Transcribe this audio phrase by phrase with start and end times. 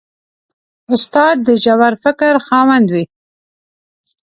[0.93, 3.05] استاد د ژور فکر خاوند وي.